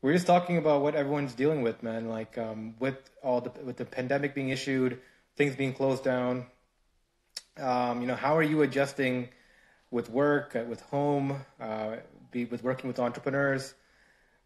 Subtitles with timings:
[0.00, 2.08] we're just talking about what everyone's dealing with, man.
[2.08, 5.00] Like um, with all the with the pandemic being issued,
[5.36, 6.46] things being closed down.
[7.56, 9.30] Um, you know, how are you adjusting
[9.90, 11.96] with work, uh, with home, uh,
[12.30, 13.74] be, with working with entrepreneurs?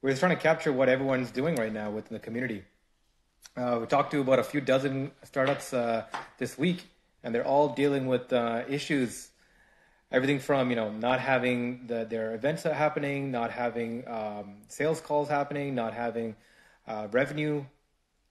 [0.01, 2.65] We're just trying to capture what everyone's doing right now within the community.
[3.55, 6.07] Uh, we talked to about a few dozen startups uh,
[6.39, 6.89] this week,
[7.23, 9.29] and they're all dealing with uh, issues
[10.13, 15.29] everything from you know not having the, their events happening, not having um, sales calls
[15.29, 16.37] happening, not having
[16.87, 17.65] uh, revenue,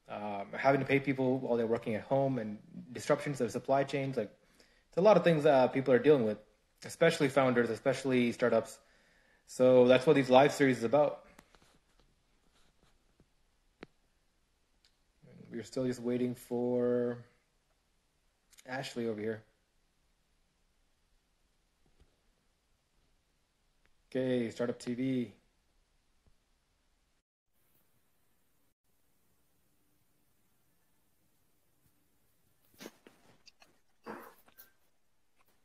[0.08, 2.58] um, having to pay people while they're working at home, and
[2.94, 4.16] disruptions of supply chains.
[4.16, 4.32] Like
[4.88, 6.38] it's a lot of things that people are dealing with,
[6.86, 8.78] especially founders, especially startups.
[9.48, 11.26] So that's what these live series is about.
[15.52, 17.18] We're still just waiting for
[18.66, 19.44] Ashley over here.
[24.14, 25.32] Okay, Startup TV.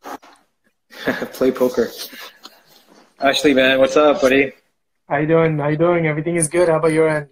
[1.33, 1.91] Play poker.
[3.19, 4.53] Ashley, man, what's up, buddy?
[5.08, 5.58] How you doing?
[5.58, 6.06] How you doing?
[6.06, 6.69] Everything is good.
[6.69, 7.28] How about your end?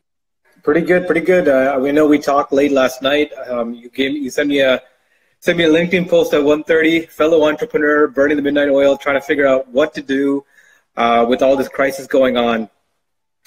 [0.64, 1.46] Pretty good, pretty good.
[1.46, 3.30] Uh, we know we talked late last night.
[3.48, 4.82] Um, you gave you sent me a
[5.38, 7.08] sent me a LinkedIn post at 1:30.
[7.08, 10.44] Fellow entrepreneur, burning the midnight oil, trying to figure out what to do
[10.96, 12.68] uh, with all this crisis going on.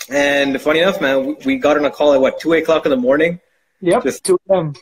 [0.09, 2.97] And funny enough, man, we got on a call at what two o'clock in the
[2.97, 3.39] morning.
[3.81, 4.73] Yep, Just, two a.m.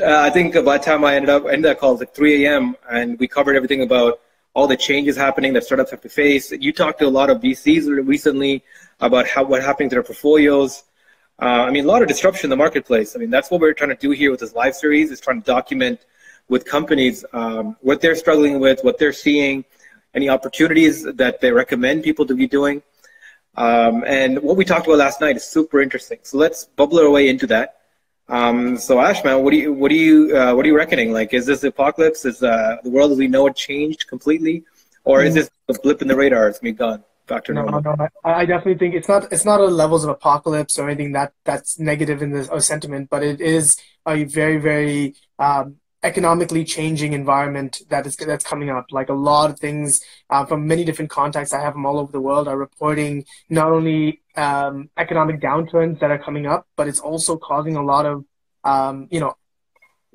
[0.00, 2.14] Uh, I think by the time I ended up ended that call, it was like
[2.14, 2.76] three a.m.
[2.90, 4.20] and we covered everything about
[4.54, 6.50] all the changes happening that startups have to face.
[6.50, 8.64] You talked to a lot of VCs recently
[9.00, 10.84] about how what happening to their portfolios.
[11.40, 13.16] Uh, I mean, a lot of disruption in the marketplace.
[13.16, 15.40] I mean, that's what we're trying to do here with this live series is trying
[15.40, 16.04] to document
[16.48, 19.64] with companies um, what they're struggling with, what they're seeing,
[20.14, 22.82] any opportunities that they recommend people to be doing.
[23.56, 26.18] Um, and what we talked about last night is super interesting.
[26.22, 27.76] So let's bubble our way into that.
[28.28, 31.12] Um, so Ashman, what do you what do you uh, what are you reckoning?
[31.12, 32.24] Like, is this apocalypse?
[32.24, 34.62] Is uh, the world as we know it changed completely,
[35.02, 36.48] or is this a blip in the radar?
[36.48, 37.02] It's me gone
[37.38, 37.80] to normal.
[37.80, 41.12] No, no, I definitely think it's not it's not a levels of apocalypse or anything
[41.12, 43.76] that that's negative in the sentiment, but it is
[44.06, 48.86] a very very um, economically changing environment that is that's coming up.
[48.90, 50.00] Like a lot of things
[50.30, 53.70] uh, from many different contacts, I have them all over the world, are reporting not
[53.70, 58.24] only um, economic downturns that are coming up, but it's also causing a lot of
[58.64, 59.36] um, you know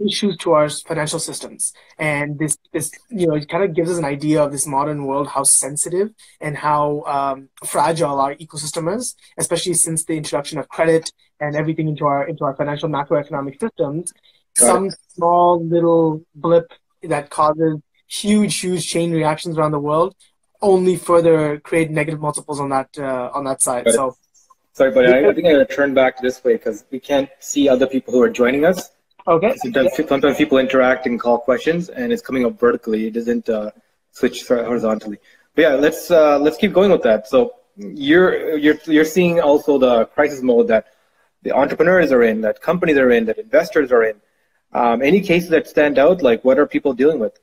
[0.04, 1.72] issues to our financial systems.
[2.00, 5.06] And this this you know it kind of gives us an idea of this modern
[5.06, 6.10] world, how sensitive
[6.42, 11.88] and how um, fragile our ecosystem is, especially since the introduction of credit and everything
[11.88, 14.12] into our into our financial macroeconomic systems
[14.56, 16.72] some small little blip
[17.04, 20.16] that causes huge, huge chain reactions around the world
[20.62, 23.90] only further create negative multiples on that uh, on that side.
[23.92, 24.18] So,
[24.74, 27.70] sorry, but I, I think I gotta turn back this way because we can't see
[27.70, 28.92] other people who are joining us.
[29.28, 29.56] Okay.
[29.58, 33.08] Sometimes, sometimes people interact and call questions, and it's coming up vertically.
[33.08, 33.72] It doesn't uh,
[34.12, 35.18] switch horizontally.
[35.56, 37.28] But yeah, let's uh, let's keep going with that.
[37.28, 40.88] So you're you're you're seeing also the crisis mode that
[41.44, 44.16] the entrepreneurs are in, that companies are in, that investors are in.
[44.76, 46.22] Um, any cases that stand out?
[46.22, 47.40] Like, what are people dealing with?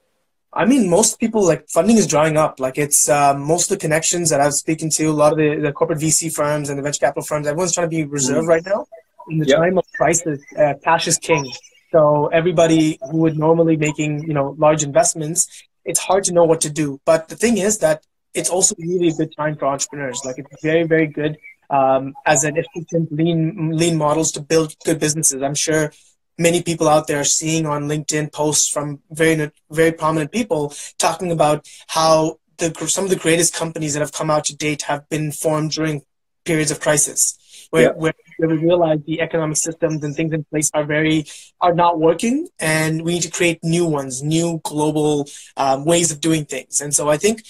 [0.52, 2.60] I mean, most people like funding is drying up.
[2.60, 5.38] Like it's um, most of the connections that I was speaking to, a lot of
[5.38, 8.46] the, the corporate VC firms and the venture capital firms, everyone's trying to be reserved
[8.46, 8.86] right now.
[9.30, 9.58] In the yep.
[9.60, 11.50] time of crisis, uh, cash is king.
[11.90, 15.48] So everybody who would normally making you know large investments,
[15.86, 17.00] it's hard to know what to do.
[17.06, 18.04] But the thing is that
[18.34, 20.20] it's also really a good time for entrepreneurs.
[20.22, 21.38] Like it's very very good
[21.70, 25.42] um, as an efficient lean lean models to build good businesses.
[25.42, 25.92] I'm sure
[26.38, 31.30] many people out there are seeing on LinkedIn posts from very very prominent people talking
[31.30, 35.08] about how the some of the greatest companies that have come out to date have
[35.08, 36.02] been formed during
[36.44, 37.38] periods of crisis,
[37.70, 37.88] where, yeah.
[37.90, 41.24] where, where we realize the economic systems and things in place are very
[41.60, 46.20] are not working, and we need to create new ones, new global um, ways of
[46.20, 46.80] doing things.
[46.80, 47.42] And so I think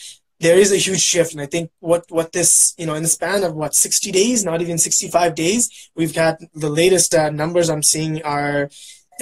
[0.43, 1.33] there is a huge shift.
[1.33, 4.45] And I think what, what this, you know, in the span of what, 60 days,
[4.45, 8.69] not even 65 days, we've got the latest uh, numbers I'm seeing are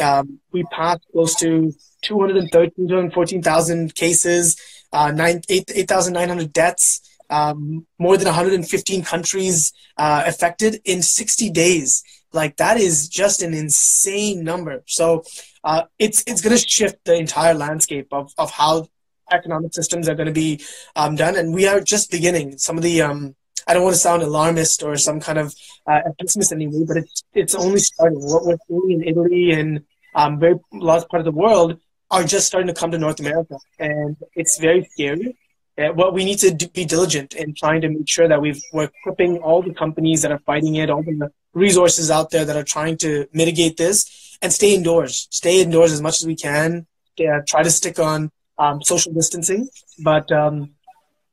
[0.02, 1.72] um, we passed close to
[2.02, 4.56] 213, 214,000 cases,
[4.93, 12.02] uh, 8,900 8, deaths, um, more than 115 countries uh, affected in 60 days.
[12.32, 14.82] Like that is just an insane number.
[14.87, 15.25] So
[15.64, 18.87] uh, it's it's going to shift the entire landscape of, of how
[19.30, 20.60] economic systems are going to be
[20.96, 21.36] um, done.
[21.36, 22.58] And we are just beginning.
[22.58, 23.34] Some of the, um,
[23.66, 25.54] I don't want to sound alarmist or some kind of
[25.86, 28.20] uh, pessimist anyway, but it's, it's only starting.
[28.20, 29.80] What we're seeing in Italy and
[30.14, 31.78] um, very large part of the world
[32.10, 33.56] are just starting to come to North America.
[33.78, 35.36] And it's very scary.
[35.80, 38.84] uh, well, we need to be diligent in trying to make sure that we've, we're
[38.84, 42.64] equipping all the companies that are fighting it, all the resources out there that are
[42.64, 45.28] trying to mitigate this, and stay indoors.
[45.30, 46.86] Stay indoors as much as we can.
[47.16, 48.30] Yeah, try to stick on
[48.60, 49.68] um, social distancing,
[50.04, 50.70] but um,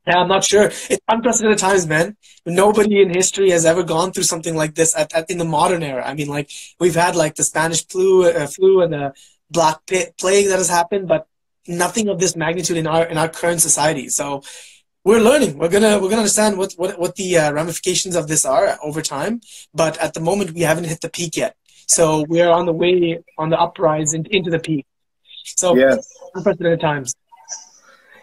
[0.07, 0.71] yeah, I'm not sure.
[0.89, 2.15] It's unprecedented times, man.
[2.45, 5.83] Nobody in history has ever gone through something like this at, at, in the modern
[5.83, 6.03] era.
[6.07, 9.13] I mean, like we've had like the Spanish flu, uh, flu and the
[9.51, 11.27] black plague that has happened, but
[11.67, 14.07] nothing of this magnitude in our in our current society.
[14.07, 14.43] So
[15.03, 15.57] we're learning.
[15.57, 19.01] We're gonna we're gonna understand what what what the uh, ramifications of this are over
[19.01, 19.41] time.
[19.73, 21.55] But at the moment, we haven't hit the peak yet.
[21.87, 24.85] So we're on the way on the uprise in, into the peak.
[25.43, 25.97] So yeah.
[26.35, 27.15] Unprecedented times.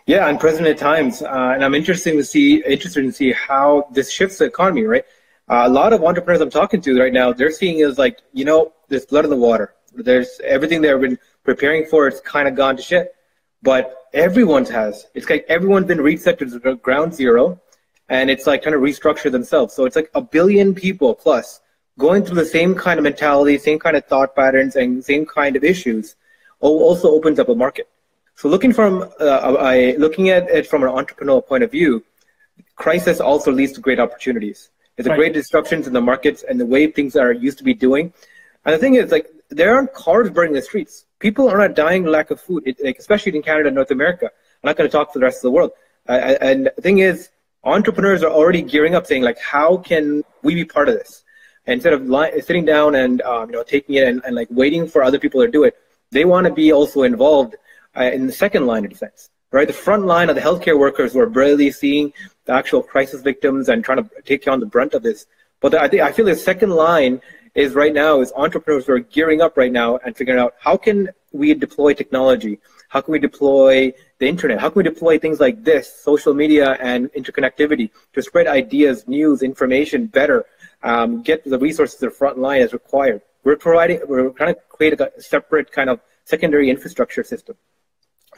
[0.06, 4.38] Yeah, unprecedented times, uh, and I'm interested to see interested to see how this shifts
[4.38, 4.82] the economy.
[4.82, 5.04] Right,
[5.48, 8.44] uh, a lot of entrepreneurs I'm talking to right now, they're seeing is like you
[8.44, 9.74] know, there's blood in the water.
[9.94, 12.06] There's everything they've been preparing for.
[12.06, 13.14] It's kind of gone to shit,
[13.62, 15.06] but everyone's has.
[15.14, 17.60] It's like everyone's been reset to ground zero,
[18.08, 19.72] and it's like trying to restructure themselves.
[19.74, 21.60] So it's like a billion people plus
[21.98, 25.56] going through the same kind of mentality, same kind of thought patterns, and same kind
[25.56, 26.16] of issues.
[26.60, 27.88] Also opens up a market.
[28.36, 32.04] So looking from uh, I, looking at it from an entrepreneurial point of view,
[32.76, 34.70] crisis also leads to great opportunities.
[34.96, 37.74] It's a great disruptions in the markets and the way things are used to be
[37.74, 38.12] doing.
[38.64, 41.06] And the thing is, like, there aren't cars burning the streets.
[41.18, 44.26] People are not dying lack of food, it, like, especially in Canada and North America.
[44.26, 45.72] I'm not going to talk for the rest of the world.
[46.08, 47.30] Uh, and the thing is,
[47.64, 51.24] entrepreneurs are already gearing up, saying like, how can we be part of this?
[51.66, 54.48] And instead of li- sitting down and um, you know taking it and, and like
[54.50, 55.74] waiting for other people to do it,
[56.10, 57.56] they want to be also involved
[57.96, 59.66] uh, in the second line of defense, right?
[59.66, 62.12] The front line of the healthcare workers who are barely seeing
[62.44, 65.26] the actual crisis victims and trying to take on the brunt of this.
[65.60, 67.20] But the, I think I feel the second line
[67.54, 70.76] is right now is entrepreneurs who are gearing up right now and figuring out how
[70.76, 72.58] can we deploy technology?
[72.88, 74.60] How can we deploy the internet?
[74.60, 79.42] How can we deploy things like this, social media and interconnectivity to spread ideas, news,
[79.42, 80.44] information better,
[80.82, 83.22] um, get the resources to the front line as required?
[83.42, 87.56] We're providing, we're trying to create a separate kind of secondary infrastructure system.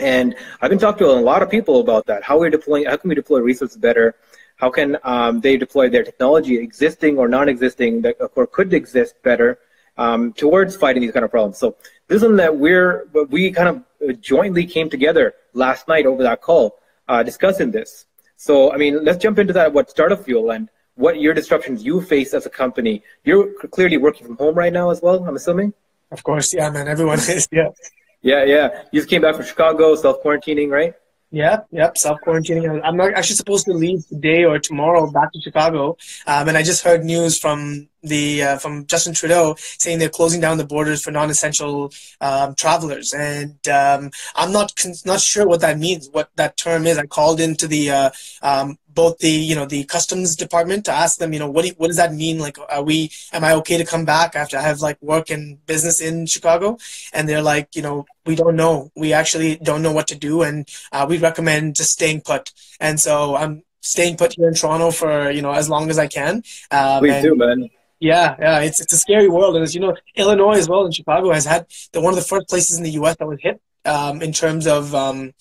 [0.00, 2.22] And I've been talking to a lot of people about that.
[2.22, 4.14] How we're deploying, how can we deploy resources better?
[4.56, 9.58] How can um, they deploy their technology, existing or non-existing, that or could exist better,
[9.98, 11.58] um, towards fighting these kind of problems?
[11.58, 11.76] So
[12.08, 16.40] this is something that we're we kind of jointly came together last night over that
[16.40, 16.78] call,
[17.08, 18.06] uh, discussing this.
[18.36, 19.72] So I mean, let's jump into that.
[19.72, 23.02] What startup fuel and what your disruptions you face as a company.
[23.24, 25.22] You're clearly working from home right now as well.
[25.24, 25.72] I'm assuming.
[26.10, 26.88] Of course, yeah, man.
[26.88, 27.68] Everyone is, yeah.
[28.22, 28.82] Yeah, yeah.
[28.92, 30.94] You just came back from Chicago, self quarantining, right?
[31.30, 32.80] Yeah, yep, self quarantining.
[32.84, 35.96] I'm actually supposed to leave today or tomorrow back to Chicago,
[36.26, 40.40] um, and I just heard news from the uh, from Justin Trudeau saying they're closing
[40.40, 44.72] down the borders for non-essential um, travelers, and um, I'm not
[45.04, 46.98] not sure what that means, what that term is.
[46.98, 48.10] I called into the uh,
[48.42, 51.70] um, both the you know the customs department to ask them you know what do,
[51.76, 52.40] what does that mean?
[52.40, 55.64] Like are we am i okay to come back after i have like work and
[55.66, 56.78] business in chicago?
[57.12, 58.90] And they're like you know we don't know.
[58.96, 60.42] We actually don't know what to do.
[60.42, 62.52] And uh, we recommend just staying put.
[62.80, 66.08] And so i'm staying put here in toronto for you know as long as i
[66.08, 66.42] can.
[66.72, 67.68] Um, Please do man
[68.00, 70.94] yeah, yeah, it's it's a scary world, and as you know, Illinois as well and
[70.94, 73.16] Chicago has had the one of the first places in the U.S.
[73.16, 75.32] that was hit um, in terms of um,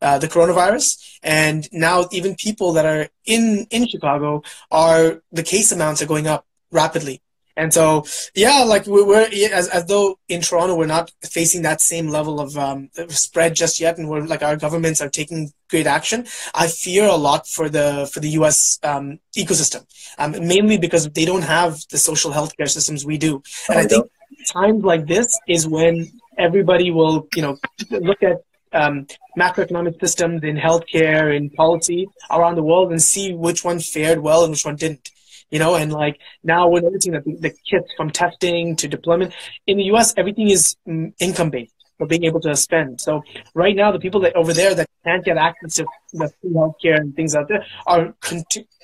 [0.00, 1.18] uh, the coronavirus.
[1.22, 6.26] And now even people that are in, in Chicago are, the case amounts are going
[6.26, 7.22] up rapidly.
[7.56, 8.04] And so,
[8.34, 12.56] yeah, like we're, as, as though in Toronto we're not facing that same level of
[12.56, 16.26] um, spread just yet, and we're like our governments are taking great action.
[16.54, 18.78] I fear a lot for the for the U.S.
[18.82, 19.84] Um, ecosystem,
[20.18, 23.86] um, mainly because they don't have the social healthcare systems we do, and I, I
[23.86, 24.10] think
[24.46, 27.58] times like this is when everybody will, you know,
[27.90, 28.38] look at
[28.72, 29.06] um,
[29.38, 34.44] macroeconomic systems in healthcare and policy around the world and see which one fared well
[34.44, 35.10] and which one didn't.
[35.52, 39.34] You know, and like now we're noticing that the, kits from testing to deployment
[39.66, 40.14] in the U.S.
[40.16, 43.00] everything is mm, income based for being able to spend.
[43.00, 43.22] So
[43.54, 46.96] right now, the people that over there that can't get access to the free healthcare
[46.96, 48.14] and things out there are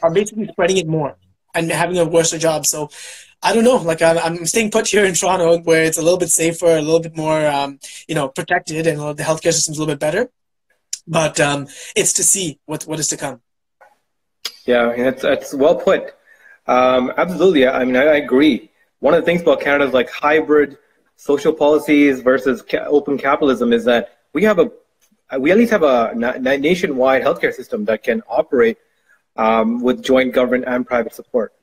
[0.02, 1.16] are basically spreading it more
[1.54, 2.66] and having a worse job.
[2.66, 2.90] So
[3.42, 3.76] I don't know.
[3.76, 6.82] Like I'm, I'm staying put here in Toronto, where it's a little bit safer, a
[6.82, 10.30] little bit more, um, you know, protected, and the healthcare system's a little bit better.
[11.06, 13.40] But um, it's to see what what is to come.
[14.66, 16.14] Yeah, it's it's well put.
[16.68, 17.66] Um, absolutely.
[17.66, 18.70] I mean, I, I, agree.
[19.00, 20.76] One of the things about Canada's like hybrid
[21.16, 24.70] social policies versus ca- open capitalism is that we have a
[25.38, 28.76] we at least have a na- nationwide healthcare system that can operate
[29.36, 31.54] um, with joint government and private support.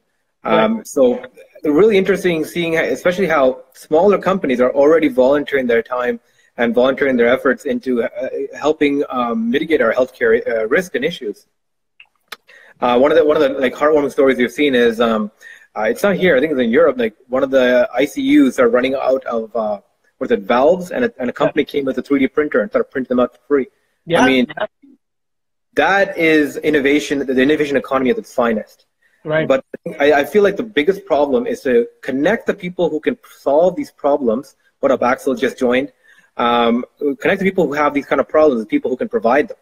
[0.43, 1.25] Um, so
[1.63, 6.19] really interesting seeing, especially how smaller companies are already volunteering their time
[6.57, 11.47] and volunteering their efforts into uh, helping um, mitigate our healthcare uh, risk and issues.
[12.81, 15.31] Uh, one of the one of the like heartwarming stories you've seen is um,
[15.77, 16.35] uh, it's not here.
[16.35, 16.97] I think it's in Europe.
[16.97, 19.79] Like one of the ICUs are running out of uh,
[20.17, 21.71] what is it valves, and a, and a company yeah.
[21.71, 23.67] came with a 3D printer and started printing them out for free.
[24.05, 24.21] Yeah.
[24.21, 24.47] I mean,
[25.73, 28.85] that is innovation, the innovation economy at its finest.
[29.23, 29.47] Right.
[29.47, 29.65] But
[29.99, 33.75] I, I, feel like the biggest problem is to connect the people who can solve
[33.75, 34.55] these problems.
[34.81, 35.91] What up, Axel just joined.
[36.37, 36.85] Um,
[37.19, 39.57] connect the people who have these kind of problems, the people who can provide them,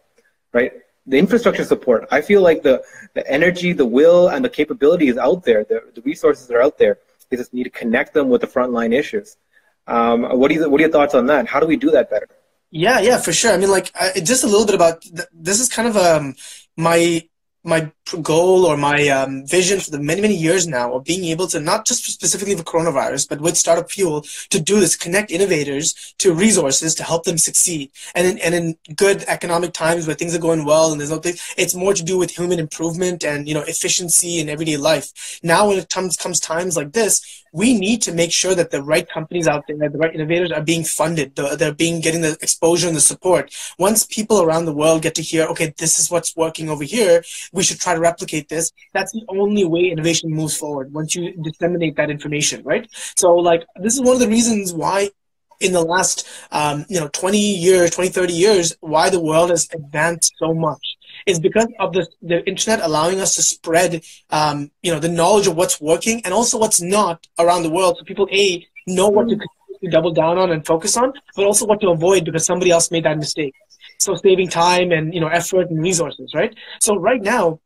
[0.52, 0.74] right?
[1.06, 2.08] The infrastructure support.
[2.12, 2.82] I feel like the,
[3.14, 5.64] the energy, the will, and the capability is out there.
[5.66, 7.00] The, the resources are out there.
[7.30, 9.38] We just need to connect them with the frontline issues.
[9.86, 11.48] Um, what, do you, what are your thoughts on that?
[11.48, 12.30] How do we do that better?
[12.72, 13.52] Yeah, yeah, for sure.
[13.52, 16.36] I mean, like, uh, just a little bit about th- this is kind of um,
[16.78, 17.28] my
[17.64, 17.92] my
[18.22, 21.60] goal or my um, vision for the many many years now of being able to
[21.60, 26.34] not just specifically for coronavirus but with startup fuel to do this connect innovators to
[26.34, 30.40] resources to help them succeed and in, and in good economic times where things are
[30.40, 33.54] going well and there's no thing it's more to do with human improvement and you
[33.54, 38.02] know efficiency in everyday life now when it comes comes times like this we need
[38.02, 41.36] to make sure that the right companies out there, the right innovators are being funded,
[41.36, 43.56] they're being getting the exposure and the support.
[43.78, 47.24] Once people around the world get to hear, okay, this is what's working over here,
[47.54, 48.72] we should try to replicate this.
[48.94, 50.94] That's the only way innovation moves forward.
[50.94, 52.88] Once you disseminate that information, right?
[53.16, 55.10] So, like, this is one of the reasons why
[55.60, 59.70] in the last um, you know 20 years 20 30 years why the world has
[59.72, 60.82] advanced so much
[61.26, 65.48] is because of the, the internet allowing us to spread, um, you know, the knowledge
[65.48, 67.98] of what's working and also what's not around the world.
[67.98, 69.38] So people, A, know what to
[69.90, 73.06] double down on and focus on, but also what to avoid because somebody else made
[73.06, 73.54] that mistake.
[74.00, 76.54] So saving time and, you know, effort and resources, right?
[76.80, 77.60] So right now,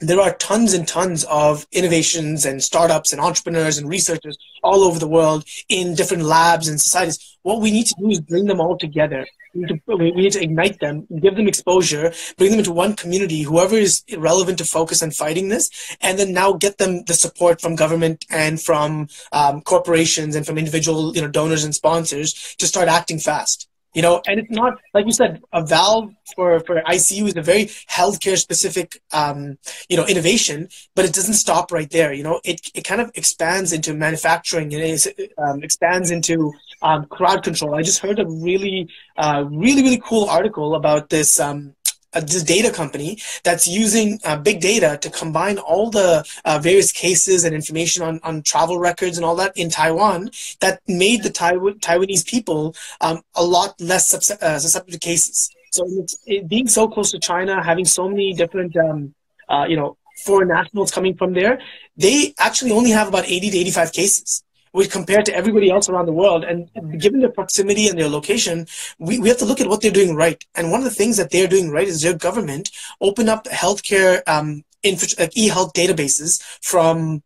[0.00, 4.98] there are tons and tons of innovations and startups and entrepreneurs and researchers all over
[4.98, 7.38] the world in different labs and societies.
[7.42, 10.32] What we need to do is bring them all together we need, to, we need
[10.32, 14.64] to ignite them, give them exposure, bring them into one community, whoever is relevant to
[14.64, 19.08] focus on fighting this, and then now get them the support from government and from
[19.32, 23.68] um, corporations and from individual you know donors and sponsors to start acting fast.
[23.94, 27.42] You know, and it's not like you said, a valve for, for ICU is a
[27.42, 29.56] very healthcare specific, um,
[29.88, 32.12] you know, innovation, but it doesn't stop right there.
[32.12, 37.06] You know, it, it kind of expands into manufacturing and it um, expands into um,
[37.06, 37.74] crowd control.
[37.74, 41.73] I just heard a really, uh, really, really cool article about this um,
[42.20, 47.44] this data company that's using uh, big data to combine all the uh, various cases
[47.44, 50.30] and information on, on travel records and all that in Taiwan
[50.60, 55.50] that made the Taiwan, Taiwanese people um, a lot less uh, susceptible to cases.
[55.72, 55.84] So
[56.26, 59.14] it, being so close to China, having so many different, um,
[59.48, 61.60] uh, you know, foreign nationals coming from there,
[61.96, 64.43] they actually only have about 80 to 85 cases
[64.74, 66.44] we compared to everybody else around the world.
[66.44, 66.68] And
[67.00, 68.66] given their proximity and their location,
[68.98, 70.44] we, we have to look at what they're doing right.
[70.56, 74.20] And one of the things that they're doing right is their government open up healthcare
[74.26, 77.22] um, infra- like e-health databases from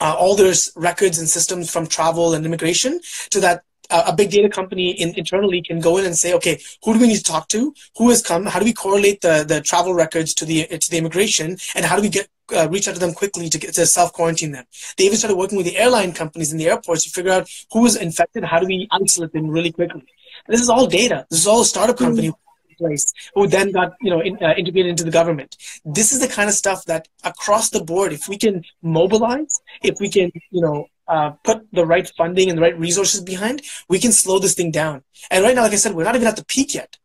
[0.00, 4.48] uh, all those records and systems from travel and immigration to that a big data
[4.48, 7.48] company in, internally can go in and say, okay, who do we need to talk
[7.48, 7.74] to?
[7.96, 8.46] Who has come?
[8.46, 11.56] How do we correlate the, the travel records to the to the immigration?
[11.74, 14.12] And how do we get uh, reach out to them quickly to get to self
[14.12, 14.64] quarantine them.
[14.96, 17.80] They even started working with the airline companies in the airports to figure out who
[17.80, 18.44] was infected.
[18.44, 20.04] How do we isolate them really quickly?
[20.46, 21.26] This is all data.
[21.28, 22.32] This is all a startup company
[22.76, 25.56] place who then got you know in, uh, integrated into the government.
[25.84, 29.96] This is the kind of stuff that across the board, if we can mobilize, if
[30.00, 33.98] we can you know uh, put the right funding and the right resources behind, we
[33.98, 35.02] can slow this thing down.
[35.30, 36.96] And right now, like I said, we're not even at the peak yet.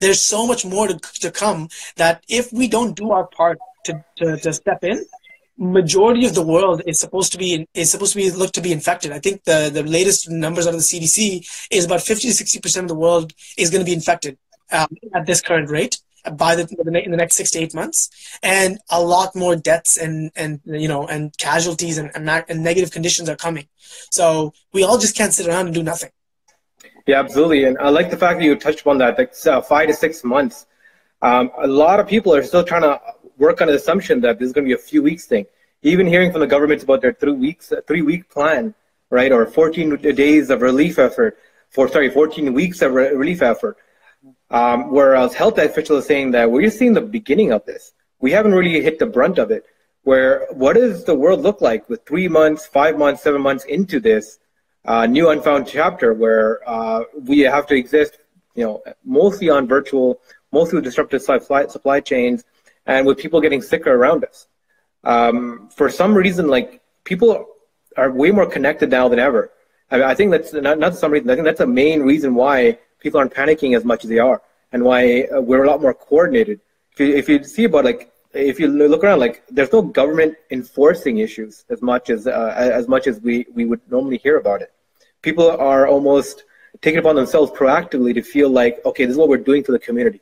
[0.00, 4.04] There's so much more to, to come that if we don't do our part to,
[4.16, 5.04] to, to step in,
[5.58, 8.72] majority of the world is supposed to be is supposed to be looked to be
[8.72, 9.12] infected.
[9.12, 12.60] I think the the latest numbers out of the CDC is about 50 to 60
[12.60, 14.38] percent of the world is going to be infected
[14.72, 16.00] um, at this current rate
[16.36, 16.62] by the
[17.04, 18.10] in the next six to eight months,
[18.42, 22.90] and a lot more deaths and and you know and casualties and, and, and negative
[22.90, 23.66] conditions are coming.
[24.10, 26.10] So we all just can't sit around and do nothing.
[27.06, 29.18] Yeah, absolutely, and I like the fact that you touched upon that.
[29.18, 30.66] Like uh, five to six months.
[31.22, 32.98] Um, a lot of people are still trying to
[33.36, 35.46] work on the assumption that this is going to be a few weeks thing.
[35.82, 38.74] Even hearing from the government about their three weeks, three week plan,
[39.10, 41.38] right, or 14 days of relief effort,
[41.70, 43.76] for sorry, 14 weeks of re- relief effort.
[44.50, 47.92] Um, whereas health officials are saying that we're just seeing the beginning of this.
[48.20, 49.64] We haven't really hit the brunt of it.
[50.02, 54.00] Where what does the world look like with three months, five months, seven months into
[54.00, 54.38] this
[54.84, 58.18] uh, new unfound chapter, where uh, we have to exist,
[58.54, 60.20] you know, mostly on virtual,
[60.52, 62.44] mostly with disrupted supply, supply chains,
[62.86, 64.48] and with people getting sicker around us.
[65.04, 67.46] Um, for some reason, like people
[67.96, 69.52] are way more connected now than ever.
[69.90, 71.28] I, mean, I think that's not, not some reason.
[71.30, 74.42] I think that's the main reason why people aren't panicking as much as they are,
[74.72, 76.60] and why uh, we're a lot more coordinated.
[76.92, 80.36] If you, if you see about like if you look around, like there's no government
[80.50, 84.62] enforcing issues as much as uh, as much as we we would normally hear about
[84.62, 84.72] it.
[85.22, 86.44] People are almost
[86.80, 89.78] taking upon themselves proactively to feel like, okay, this is what we're doing for the
[89.78, 90.20] community.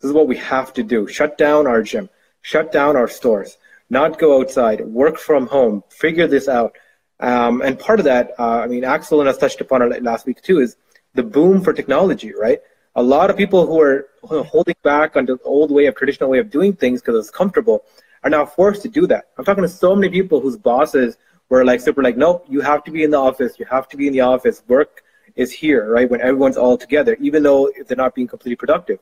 [0.00, 1.06] This is what we have to do.
[1.06, 2.08] Shut down our gym,
[2.40, 6.76] shut down our stores, not go outside, work from home, figure this out.
[7.20, 10.26] Um, and part of that, uh, I mean, Axel and us touched upon it last
[10.26, 10.76] week too, is
[11.14, 12.60] the boom for technology, right?
[12.94, 16.38] A lot of people who are holding back on the old way of traditional way
[16.38, 17.84] of doing things because it's comfortable
[18.22, 19.24] are now forced to do that.
[19.36, 21.16] I'm talking to so many people whose bosses
[21.48, 23.96] were like super like, nope, you have to be in the office, you have to
[23.96, 25.02] be in the office, work
[25.34, 26.08] is here, right?
[26.08, 28.98] When everyone's all together, even though they're not being completely productive.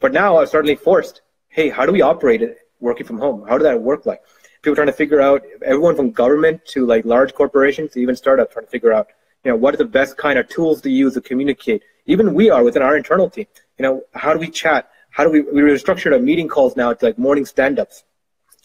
[0.00, 3.46] But now I'm suddenly forced, hey, how do we operate it working from home?
[3.48, 4.22] How does that work like?
[4.62, 8.54] People trying to figure out, everyone from government to like large corporations to even startups
[8.54, 9.08] trying to figure out,
[9.44, 11.82] you know, what are the best kind of tools to use to communicate?
[12.06, 13.46] Even we are within our internal team.
[13.78, 14.90] You know, how do we chat?
[15.10, 18.04] How do we, we restructured our meeting calls now to like morning stand-ups.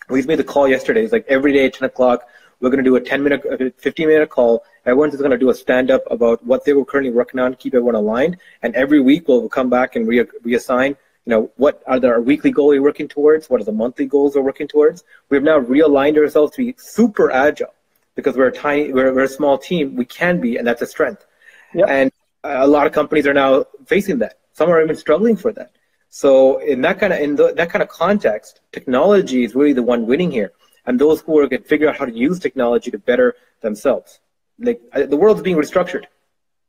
[0.10, 1.04] We made the call yesterday.
[1.04, 2.28] It's like every day at 10 o'clock,
[2.60, 4.64] we're going to do a 10 minute, 15 minute call.
[4.86, 7.54] Everyone's just going to do a stand up about what they were currently working on,
[7.56, 8.38] keep everyone aligned.
[8.64, 12.52] And every week we'll come back and re- reassign, you know, what are our weekly
[12.52, 13.50] goals we're working towards?
[13.50, 15.04] What are the monthly goals we're working towards?
[15.30, 17.74] We've now realigned ourselves to be super agile
[18.20, 19.96] because we're a tiny, we're, we're a small team.
[19.96, 21.26] We can be, and that's a strength.
[21.74, 21.88] Yep.
[21.90, 22.12] And
[22.44, 24.34] a lot of companies are now facing that.
[24.54, 25.72] Some are even struggling for that.
[26.10, 29.84] So in that kind of in the, that kind of context, technology is really the
[29.84, 30.52] one winning here
[30.86, 34.20] and those who are going to figure out how to use technology to better themselves.
[34.58, 36.06] Like the world's being restructured.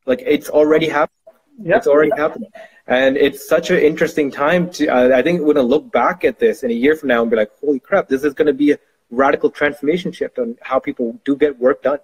[0.07, 1.17] Like it's already happening.
[1.63, 1.77] Yep.
[1.79, 2.51] It's already happening.
[2.87, 6.25] And it's such an interesting time to, uh, I think we're going to look back
[6.25, 8.47] at this in a year from now and be like, holy crap, this is going
[8.47, 8.79] to be a
[9.11, 11.99] radical transformation shift on how people do get work done.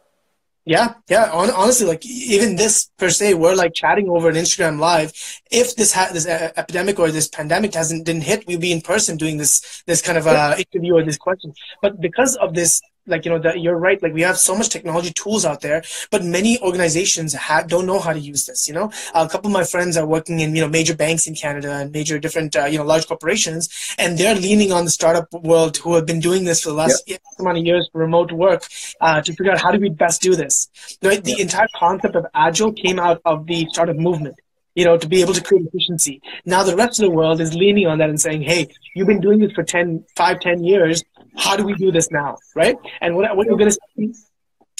[0.64, 1.30] Yeah, yeah.
[1.30, 5.12] honestly, like even this per se, we're like chatting over an Instagram live.
[5.48, 8.80] If this ha- this uh, epidemic or this pandemic hasn't didn't hit, we'd be in
[8.80, 11.54] person doing this this kind of uh, interview or this question.
[11.82, 14.68] But because of this like you know that you're right like we have so much
[14.68, 18.74] technology tools out there but many organizations have, don't know how to use this you
[18.74, 21.72] know a couple of my friends are working in you know major banks in canada
[21.72, 25.76] and major different uh, you know large corporations and they're leaning on the startup world
[25.78, 27.20] who have been doing this for the last yep.
[27.38, 28.64] amount of years remote work
[29.00, 30.68] uh, to figure out how do we best do this
[31.02, 31.24] right?
[31.24, 31.40] the yep.
[31.40, 34.36] entire concept of agile came out of the startup movement
[34.76, 36.20] you know, to be able to create efficiency.
[36.44, 39.22] Now the rest of the world is leaning on that and saying, hey, you've been
[39.22, 41.02] doing this for 10, 5, 10 years
[41.36, 42.76] how do we do this now, right?
[43.00, 44.12] And what, what you're going to see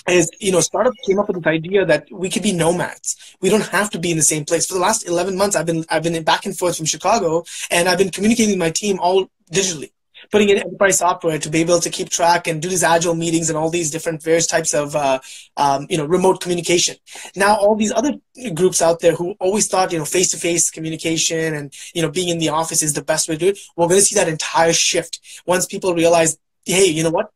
[0.09, 3.37] is, you know, startup came up with this idea that we could be nomads.
[3.40, 4.66] We don't have to be in the same place.
[4.66, 7.88] For the last 11 months, I've been, I've been back and forth from Chicago and
[7.88, 9.90] I've been communicating with my team all digitally
[10.31, 13.49] putting in enterprise software to be able to keep track and do these agile meetings
[13.49, 15.19] and all these different various types of uh,
[15.57, 16.97] um, you know remote communication.
[17.35, 18.14] Now all these other
[18.55, 22.11] groups out there who always thought you know face to face communication and you know
[22.11, 23.59] being in the office is the best way to do it.
[23.77, 27.31] We're going to see that entire shift once people realize hey, you know what?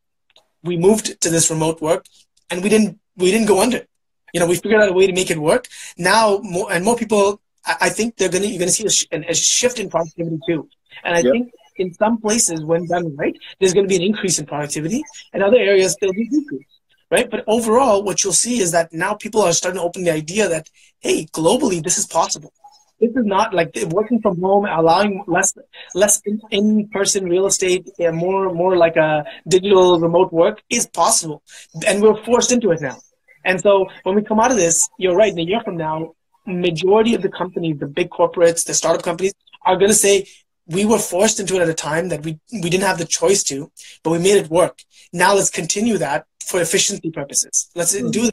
[0.63, 2.05] We moved to this remote work
[2.51, 3.87] and we didn't we didn't go under.
[4.35, 5.67] You know, we figured out a way to make it work.
[5.97, 9.35] Now more and more people I think they're gonna you're gonna see a, sh- a
[9.35, 10.69] shift in productivity too.
[11.05, 11.33] And I yep.
[11.33, 15.03] think in some places when done right, there's gonna be an increase in productivity.
[15.33, 16.67] and other areas there'll be decrease.
[17.11, 17.29] Right?
[17.31, 20.49] But overall what you'll see is that now people are starting to open the idea
[20.49, 20.69] that,
[21.01, 22.53] hey, globally this is possible
[23.01, 25.57] this is not like working from home, allowing less
[25.95, 31.43] less in person real estate, and more more like a digital remote work is possible,
[31.87, 32.99] and we're forced into it now.
[33.45, 35.33] And so when we come out of this, you're right.
[35.33, 36.15] In a year from now,
[36.47, 39.33] majority of the companies, the big corporates, the startup companies,
[39.65, 40.27] are going to say
[40.67, 43.43] we were forced into it at a time that we we didn't have the choice
[43.45, 43.71] to,
[44.03, 44.83] but we made it work.
[45.13, 47.71] Now let's continue that for efficiency purposes.
[47.75, 48.11] Let's mm-hmm.
[48.11, 48.31] do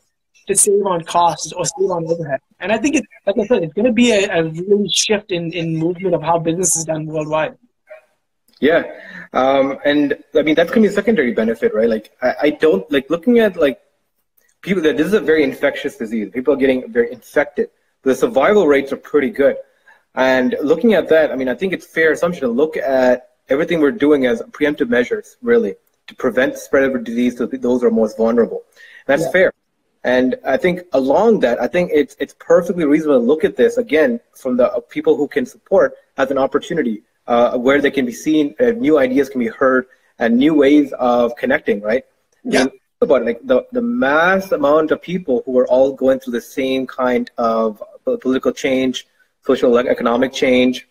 [0.48, 2.40] to save on costs or save on overhead.
[2.60, 5.32] And I think it's like I said, it's going to be a, a really shift
[5.32, 7.58] in, in movement of how business is done worldwide.
[8.60, 8.84] Yeah,
[9.34, 11.90] um, and I mean that's going to be a secondary benefit, right?
[11.90, 13.80] Like I, I don't like looking at like
[14.62, 16.32] people that this is a very infectious disease.
[16.34, 17.70] People are getting very infected.
[18.02, 19.58] The survival rates are pretty good.
[20.16, 23.80] And looking at that, I mean, I think it's fair assumption to look at everything
[23.80, 25.76] we're doing as preemptive measures, really,
[26.08, 28.64] to prevent spread of disease to those who are most vulnerable.
[29.06, 29.32] That's yeah.
[29.32, 29.54] fair.
[30.08, 33.76] And I think along that, I think it's it's perfectly reasonable to look at this
[33.76, 38.06] again from the uh, people who can support as an opportunity uh, where they can
[38.06, 39.84] be seen, uh, new ideas can be heard,
[40.18, 41.82] and new ways of connecting.
[41.82, 42.06] Right?
[42.46, 42.68] Yeah.
[43.02, 46.48] About it, like the the mass amount of people who are all going through the
[46.60, 47.84] same kind of
[48.26, 49.06] political change,
[49.46, 50.88] social economic change,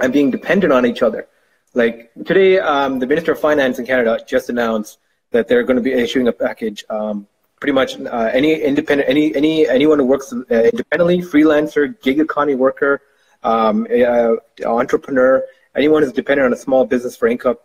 [0.00, 1.28] and being dependent on each other.
[1.72, 4.98] Like today, um, the Minister of Finance in Canada just announced
[5.30, 6.84] that they're going to be issuing a package.
[6.90, 7.26] Um,
[7.64, 12.54] pretty much uh, any independent, any any anyone who works uh, independently, freelancer, gig economy
[12.54, 13.00] worker,
[13.42, 14.34] um, uh,
[14.66, 15.42] entrepreneur,
[15.74, 17.56] anyone who's dependent on a small business for income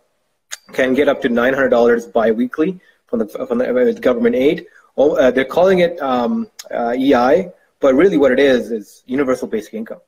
[0.72, 4.66] can get up to $900 biweekly from the from the government aid.
[4.96, 9.48] Oh, uh, they're calling it um, uh, EI, but really what it is is universal
[9.48, 10.00] basic income.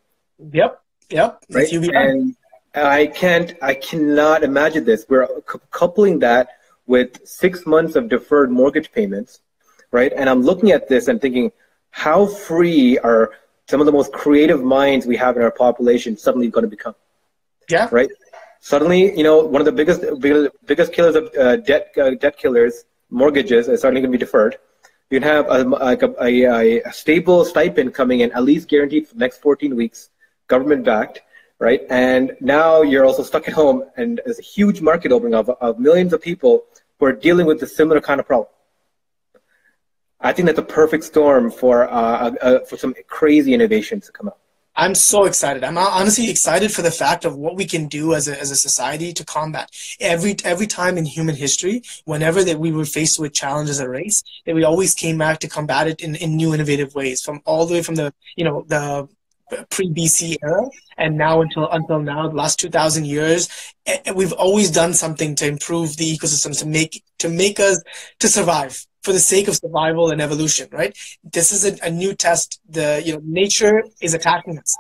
[0.52, 0.80] Yep.
[1.10, 1.44] Yep.
[1.50, 1.70] Right.
[1.72, 2.34] And
[2.74, 5.04] I can't, I cannot imagine this.
[5.06, 5.28] We're
[5.70, 6.48] coupling that
[6.86, 9.40] with six months of deferred mortgage payments,
[9.92, 10.12] right?
[10.14, 11.52] And I'm looking at this and thinking,
[11.90, 13.32] how free are
[13.68, 16.94] some of the most creative minds we have in our population suddenly going to become?
[17.68, 17.88] Yeah.
[17.92, 18.10] Right.
[18.60, 20.02] Suddenly, you know, one of the biggest
[20.66, 24.58] biggest killers of uh, debt uh, debt killers, mortgages, is suddenly going to be deferred.
[25.10, 29.08] You can have a, like a, a, a stable stipend coming in, at least guaranteed
[29.08, 30.10] for the next 14 weeks,
[30.48, 31.22] government backed
[31.62, 31.82] right?
[31.90, 35.78] And now you're also stuck at home, and there's a huge market opening of, of
[35.78, 36.64] millions of people
[36.98, 38.48] who are dealing with a similar kind of problem.
[40.22, 44.12] I think that's a perfect storm for uh, uh, uh, for some crazy innovations to
[44.12, 44.38] come out.
[44.74, 45.64] I'm so excited.
[45.64, 48.56] I'm honestly excited for the fact of what we can do as a, as a
[48.56, 51.82] society to combat every every time in human history.
[52.04, 55.40] Whenever that we were faced with challenges as a race, that we always came back
[55.40, 57.22] to combat it in, in new innovative ways.
[57.22, 59.08] From all the way from the you know the
[59.68, 60.64] pre-BC era
[60.96, 63.50] and now until until now the last 2000 years
[64.14, 67.82] we've always done something to improve the ecosystems to make to make us
[68.18, 70.96] to survive for the sake of survival and evolution right?
[71.24, 72.60] This is a, a new test.
[72.68, 74.76] The you know nature is attacking us.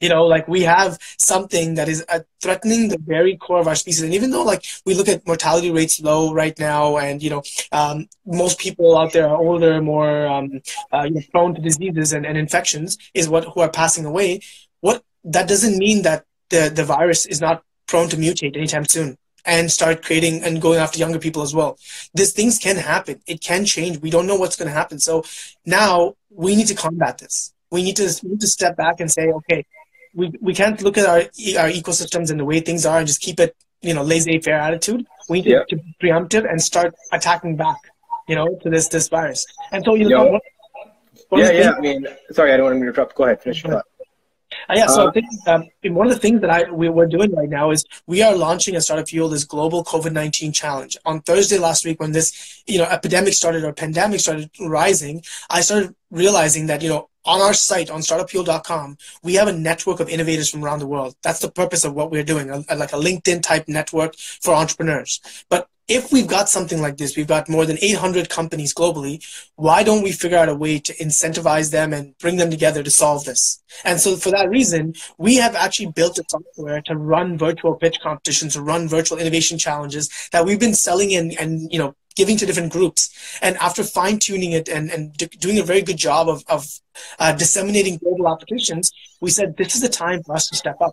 [0.00, 3.74] You know like we have something that is uh, threatening the very core of our
[3.74, 4.02] species.
[4.02, 7.42] And even though like we look at mortality rates low right now and you know
[7.72, 10.60] um, most people out there are older more um,
[10.92, 14.40] uh, you know, prone to diseases and, and infections is what who are passing away
[14.80, 19.16] what that doesn't mean that the the virus is not prone to mutate anytime soon
[19.44, 21.78] and start creating and going after younger people as well.
[22.14, 23.20] These things can happen.
[23.26, 24.00] It can change.
[24.00, 24.98] We don't know what's going to happen.
[24.98, 25.24] So
[25.64, 27.52] now we need to combat this.
[27.70, 29.64] We need to, we need to step back and say, okay,
[30.14, 31.20] we, we can't look at our
[31.62, 35.06] our ecosystems and the way things are and just keep it you know laissez-faire attitude.
[35.28, 35.64] We need yeah.
[35.68, 37.76] to be preemptive and start attacking back,
[38.28, 39.46] you know, to this this virus.
[39.72, 40.42] And so you know, what,
[41.28, 41.72] what yeah, yeah.
[41.72, 43.14] I mean, sorry, I don't want to interrupt.
[43.14, 43.84] Go ahead, finish your thought.
[44.68, 47.06] Uh, yeah, so uh, I think um, one of the things that I we, are
[47.06, 50.96] doing right now is we are launching a Startup Fuel this global COVID nineteen challenge.
[51.06, 55.62] On Thursday last week, when this you know epidemic started or pandemic started rising, I
[55.62, 60.08] started realizing that you know on our site on startupfuel.com we have a network of
[60.08, 62.96] innovators from around the world that's the purpose of what we're doing a, like a
[62.96, 67.66] linkedin type network for entrepreneurs but if we've got something like this, we've got more
[67.66, 69.20] than 800 companies globally,
[69.56, 72.90] why don't we figure out a way to incentivize them and bring them together to
[72.90, 73.60] solve this?
[73.84, 78.00] And so for that reason, we have actually built a software to run virtual pitch
[78.02, 82.44] competitions, run virtual innovation challenges that we've been selling and, and you know, giving to
[82.44, 83.08] different groups.
[83.40, 86.66] And after fine tuning it and, and doing a very good job of, of
[87.20, 90.92] uh, disseminating global applications, we said this is the time for us to step up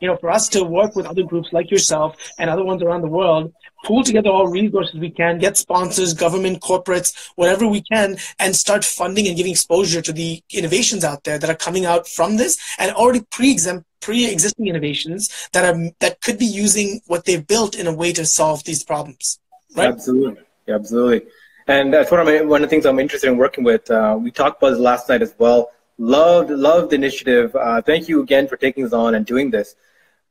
[0.00, 3.02] you know, for us to work with other groups like yourself and other ones around
[3.02, 3.52] the world,
[3.84, 8.84] pool together all resources we can, get sponsors, government, corporates, whatever we can, and start
[8.84, 12.58] funding and giving exposure to the innovations out there that are coming out from this
[12.78, 17.88] and already pre-exempt pre-existing innovations that are that could be using what they've built in
[17.88, 19.40] a way to solve these problems.
[19.76, 19.88] Right?
[19.88, 21.28] Absolutely, absolutely,
[21.66, 23.90] and that's one of my, one of the things I'm interested in working with.
[23.90, 25.70] Uh, we talked about this last night as well.
[25.98, 27.56] Loved loved the initiative.
[27.56, 29.74] Uh, thank you again for taking this on and doing this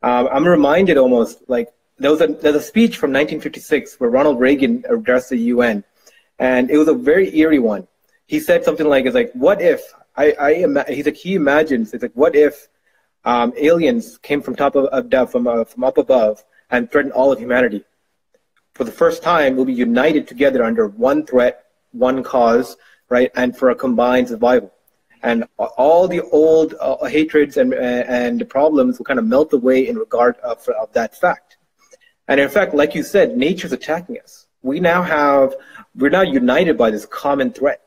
[0.02, 4.40] um, I'm reminded almost like there was a there's a speech from 1956 where Ronald
[4.40, 5.84] Reagan addressed the UN,
[6.40, 7.88] and it was a very eerie one.
[8.28, 9.82] He said something like, "It's like what if
[10.16, 12.68] I I he's like he imagines it's like what if
[13.26, 17.32] um, aliens came from top of, of from uh, from up above and threatened all
[17.32, 17.84] of humanity.
[18.74, 22.78] For the first time, we'll be united together under one threat, one cause,
[23.10, 24.74] right, and for a combined survival."
[25.24, 29.96] and all the old uh, hatreds and and problems will kind of melt away in
[29.98, 31.57] regard of, of that fact.
[32.28, 34.48] And in fact, like you said, nature's attacking us.
[34.62, 35.56] We now have
[35.96, 37.82] we're now united by this common threat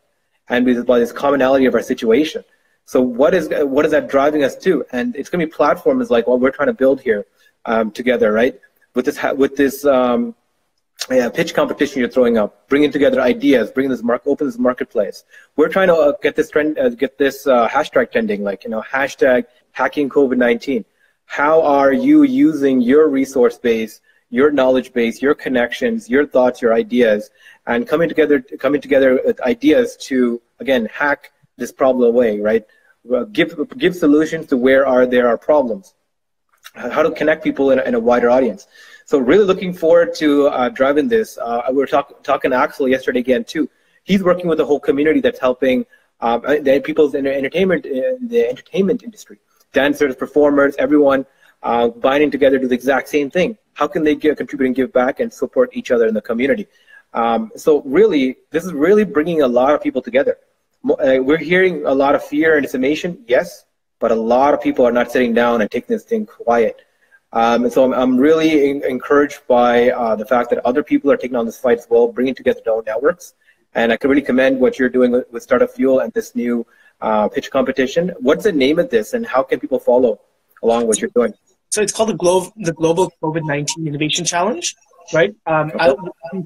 [0.48, 2.44] and by this commonality of our situation.
[2.86, 4.84] So what is what is that driving us to?
[4.92, 7.26] And it's going to be platforms like what we're trying to build here
[7.64, 8.58] um, together, right?
[8.94, 10.34] With this with this um,
[11.10, 15.24] yeah, pitch competition you're throwing up, bringing together ideas, bringing this mark, open this marketplace.
[15.56, 18.70] We're trying to uh, get this trend, uh, get this uh, hashtag trending, like you
[18.70, 20.84] know, hashtag hacking COVID-19.
[21.26, 24.00] How are you using your resource base,
[24.30, 27.30] your knowledge base, your connections, your thoughts, your ideas,
[27.66, 32.64] and coming together, coming together with ideas to again hack this problem away, right?
[33.32, 35.94] give give solutions to where are there are problems.
[36.74, 38.66] How to connect people in a, in a wider audience.
[39.06, 41.36] So really looking forward to uh, driving this.
[41.38, 43.68] Uh, we were talk, talking to Axel yesterday again too.
[44.04, 45.84] he's working with a whole community that's helping
[46.20, 49.38] um, uh, the people's entertainment, uh, the entertainment industry,
[49.72, 51.26] dancers, performers, everyone
[51.62, 53.56] uh, binding together to do the exact same thing.
[53.74, 56.66] How can they contribute and give back and support each other in the community?
[57.12, 60.38] Um, so really, this is really bringing a lot of people together.
[60.88, 63.64] Uh, we're hearing a lot of fear and dissemination, yes,
[63.98, 66.82] but a lot of people are not sitting down and taking this thing quiet.
[67.32, 71.10] Um, and so I'm, I'm really in, encouraged by uh, the fact that other people
[71.10, 73.34] are taking on this fight as well, bringing together their own networks.
[73.74, 76.66] And I can really commend what you're doing with, with Startup Fuel and this new
[77.00, 78.12] uh, pitch competition.
[78.18, 80.20] What's the name of this, and how can people follow
[80.62, 81.34] along what you're doing?
[81.70, 84.74] So it's called the, Glo- the Global COVID 19 Innovation Challenge
[85.12, 85.34] right?
[85.46, 85.96] Um, I'll,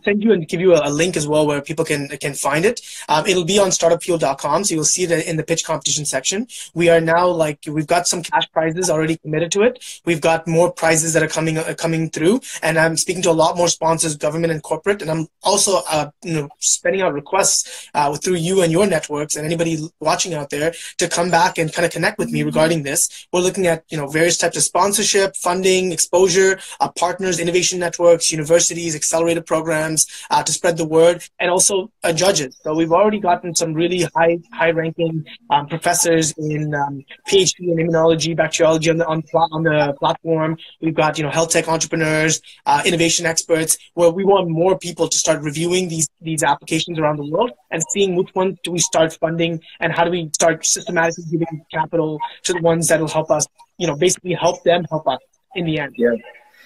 [0.02, 2.80] send you and give you a, link as well where people can can find it.
[3.08, 6.46] Um, it'll be on startupfuel.com, so you'll see it in the pitch competition section.
[6.72, 10.00] We are now like we've got some cash prizes already committed to it.
[10.04, 13.38] We've got more prizes that are coming uh, coming through, and I'm speaking to a
[13.44, 17.90] lot more sponsors, government and corporate, and I'm also uh, you know sending out requests
[17.94, 21.72] uh, through you and your networks and anybody watching out there to come back and
[21.72, 23.26] kind of connect with me regarding this.
[23.32, 28.30] We're looking at you know various types of sponsorship, funding, exposure, uh, partners, innovation networks,
[28.30, 32.56] universities universities, accelerated programs uh, to spread the word, and also uh, judges.
[32.62, 37.76] So we've already gotten some really high high ranking um, professors in um, PhD in
[37.84, 40.56] immunology, bacteriology on the on, on, the platform.
[40.80, 43.78] We've got you know health tech entrepreneurs, uh, innovation experts.
[43.94, 47.82] Where we want more people to start reviewing these these applications around the world and
[47.92, 52.18] seeing which ones do we start funding and how do we start systematically giving capital
[52.42, 53.46] to the ones that will help us.
[53.78, 55.18] You know, basically help them help us
[55.54, 55.94] in the end.
[55.96, 56.14] Yeah.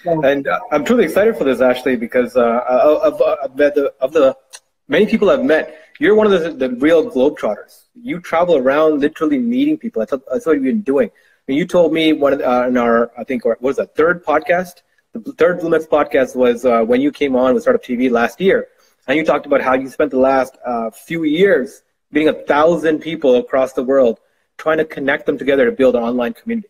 [0.05, 4.35] And uh, I'm truly excited for this, Ashley, because uh, of, of, the, of the
[4.87, 7.83] many people I've met, you're one of the, the real globetrotters.
[7.93, 9.99] You travel around literally meeting people.
[9.99, 11.11] That's, that's what you've been doing.
[11.47, 14.81] And you told me one uh, in our, I think, what was that, third podcast?
[15.13, 18.67] The third BloomX podcast was uh, when you came on with Startup TV last year.
[19.07, 21.81] And you talked about how you spent the last uh, few years
[22.11, 24.19] meeting a thousand people across the world,
[24.57, 26.69] trying to connect them together to build an online community.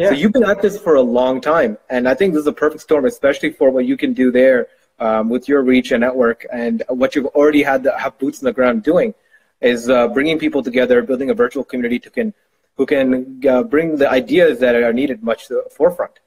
[0.00, 0.08] Yeah.
[0.08, 2.54] So you've been at this for a long time, and I think this is a
[2.54, 6.46] perfect storm, especially for what you can do there um, with your reach and network,
[6.50, 9.12] and what you've already had to have boots on the ground doing,
[9.60, 12.32] is uh, bringing people together, building a virtual community to can
[12.78, 16.18] who can uh, bring the ideas that are needed much to the forefront.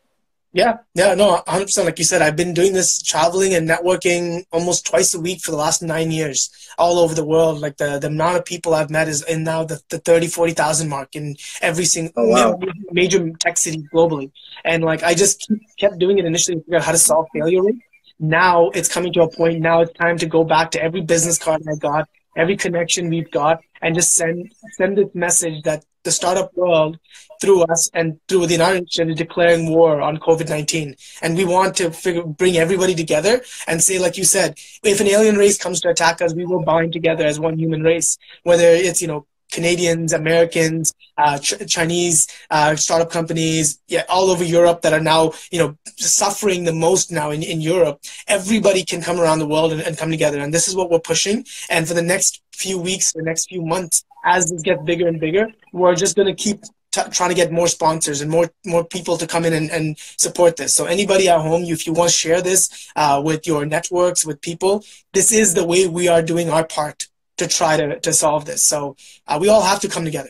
[0.56, 1.84] Yeah, yeah, no, 100%.
[1.84, 5.50] Like you said, I've been doing this traveling and networking almost twice a week for
[5.50, 7.60] the last nine years, all over the world.
[7.60, 10.88] Like the, the amount of people I've met is in now the, the 30, 40,000
[10.88, 12.60] mark in every single oh, wow.
[12.60, 14.32] major, major tech city globally.
[14.64, 17.64] And like I just kept doing it initially to figure out how to solve failure
[17.64, 17.82] rate.
[18.20, 21.40] Now it's coming to a point, now it's time to go back to every business
[21.40, 26.12] card I got, every connection we've got, and just send send this message that the
[26.12, 26.98] startup world
[27.42, 30.96] through us and through the United Nations is declaring war on COVID-19.
[31.22, 35.08] And we want to figure, bring everybody together and say, like you said, if an
[35.08, 38.68] alien race comes to attack us, we will bind together as one human race, whether
[38.68, 44.82] it's, you know, Canadians, Americans, uh, Ch- Chinese uh, startup companies, yeah, all over Europe
[44.82, 48.02] that are now, you know, suffering the most now in, in Europe.
[48.28, 51.00] Everybody can come around the world and, and come together, and this is what we're
[51.14, 51.46] pushing.
[51.70, 55.20] And for the next few weeks, the next few months, as this gets bigger and
[55.20, 56.62] bigger, we're just going to keep
[56.92, 59.98] t- trying to get more sponsors and more more people to come in and, and
[60.26, 60.74] support this.
[60.74, 64.42] So anybody at home, if you want to share this uh, with your networks, with
[64.42, 68.46] people, this is the way we are doing our part to try to, to solve
[68.46, 68.64] this.
[68.64, 68.96] So
[69.28, 70.30] uh, we all have to come together.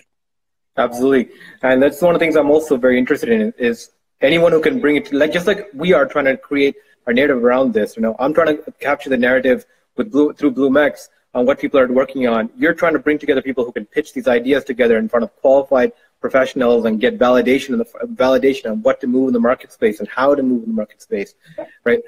[0.75, 1.29] Absolutely,
[1.61, 4.79] and that's one of the things I'm also very interested in is anyone who can
[4.79, 7.95] bring it like just like we are trying to create our narrative around this.
[7.95, 9.65] You know, I'm trying to capture the narrative
[9.97, 12.49] with Blue through BloomX on what people are working on.
[12.57, 15.35] You're trying to bring together people who can pitch these ideas together in front of
[15.41, 17.85] qualified professionals and get validation in the
[18.25, 20.75] validation on what to move in the market space and how to move in the
[20.75, 21.35] market space,
[21.83, 22.01] right?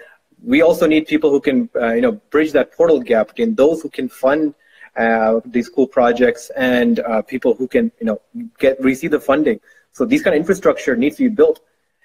[0.43, 3.81] We also need people who can, uh, you know, bridge that portal gap between those
[3.81, 4.53] who can fund
[4.95, 8.21] uh, these cool projects and uh, people who can, you know,
[8.59, 9.59] get receive the funding.
[9.91, 11.61] So these kind of infrastructure needs to be built.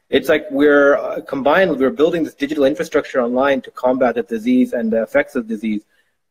[0.08, 1.78] It's like we're uh, combined.
[1.78, 5.82] We're building this digital infrastructure online to combat the disease and the effects of disease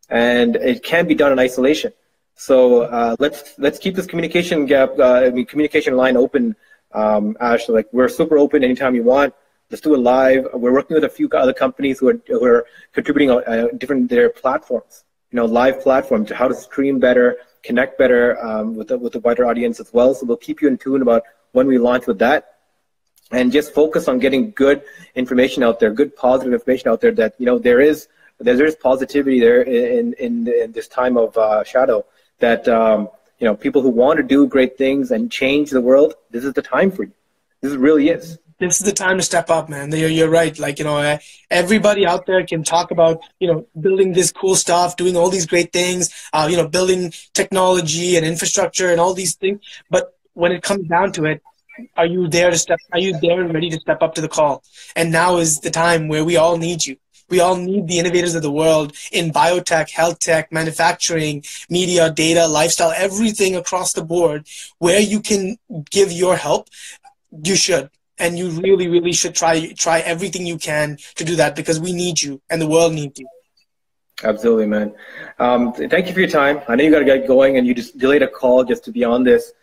[0.09, 1.93] and it can be done in isolation.
[2.35, 6.55] So uh, let's let's keep this communication gap, uh, I mean communication line open,
[6.93, 7.67] um, Ash.
[7.69, 9.33] Like we're super open anytime you want.
[9.69, 10.47] Let's do it live.
[10.53, 14.29] We're working with a few other companies who are who are contributing uh, different their
[14.29, 18.97] platforms, you know, live platform to how to stream better, connect better um, with the,
[18.97, 20.13] with the wider audience as well.
[20.13, 22.55] So we'll keep you in tune about when we launch with that.
[23.31, 24.81] And just focus on getting good
[25.13, 28.07] information out there, good positive information out there that you know there is
[28.39, 32.03] there's positivity there in, in, in this time of uh, shadow
[32.39, 36.15] that um, you know people who want to do great things and change the world
[36.31, 37.11] this is the time for you.
[37.61, 39.91] This really is this is the time to step up, man.
[39.91, 40.57] You're, right.
[40.59, 41.17] Like, you know,
[41.49, 45.45] everybody out there can talk about, you know, building this cool stuff, doing all these
[45.45, 49.61] great things, uh, you know, building technology and infrastructure and all these things.
[49.89, 51.41] But when it comes down to it,
[51.95, 54.27] are you there to step, are you there and ready to step up to the
[54.27, 54.63] call?
[54.95, 56.97] And now is the time where we all need you.
[57.29, 62.47] We all need the innovators of the world in biotech, health tech, manufacturing, media, data,
[62.47, 64.47] lifestyle, everything across the board
[64.79, 65.57] where you can
[65.91, 66.69] give your help.
[67.43, 71.55] You should and you really, really should try try everything you can to do that
[71.55, 73.27] because we need you and the world needs you.
[74.23, 74.93] Absolutely, man.
[75.39, 76.61] Um, thank you for your time.
[76.67, 78.91] I know you got to get going, and you just delayed a call just to
[78.91, 79.53] be on this.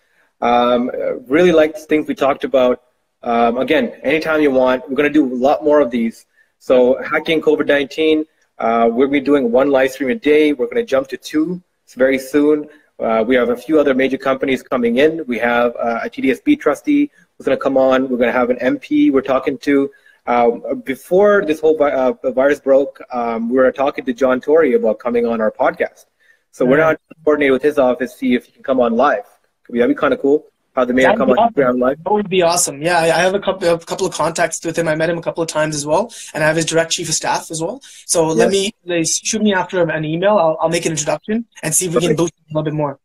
[0.41, 0.91] Um,
[1.27, 2.83] really liked things we talked about.
[3.23, 6.27] Um, again, anytime you want, we're going to do a lot more of these.
[6.59, 8.25] So, hacking COVID 19,
[8.59, 10.53] uh, we'll be doing one live stream a day.
[10.53, 11.63] We're going to jump to two
[11.95, 12.69] very soon.
[12.99, 15.25] Uh, we have a few other major companies coming in.
[15.27, 18.09] We have uh, a TDSB trustee who's going to come on.
[18.09, 19.91] We're going to have an MP we're talking to.
[20.27, 24.75] Um, before this whole vi- uh, virus broke, um, we were talking to John Tory
[24.75, 26.07] about coming on our podcast.
[26.51, 29.25] So we're not coordinating with his office, to see if he can come on live.
[29.69, 30.47] That'd be kind of cool.
[30.75, 31.65] How the mayor come awesome.
[31.65, 32.05] on live.
[32.05, 32.83] That would be awesome.
[32.83, 34.89] Yeah, I have a couple, a couple of contacts with him.
[34.89, 37.09] I met him a couple of times as well, and I have his direct chief
[37.09, 37.81] of staff as well.
[38.05, 38.37] So yes.
[38.37, 40.37] let me let shoot me after an email.
[40.37, 42.03] I'll, I'll make an introduction and see if Perfect.
[42.03, 42.99] we can boost a little bit more.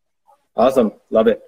[0.54, 1.42] Awesome, love it.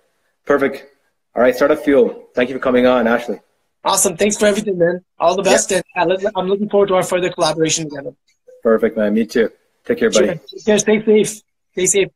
[0.47, 0.93] Perfect.
[1.37, 2.29] All right, Startup Fuel.
[2.35, 3.40] Thank you for coming on, Ashley.
[3.85, 4.16] Awesome.
[4.16, 5.05] Thanks for everything, man.
[5.18, 5.83] All the best, yeah.
[5.97, 8.14] and I'm looking forward to our further collaboration together.
[8.62, 9.12] Perfect, man.
[9.14, 9.51] Me too.
[9.85, 10.40] Take care, buddy.
[10.47, 11.42] Stay safe.
[11.73, 12.09] Stay safe.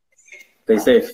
[0.63, 1.11] Stay safe.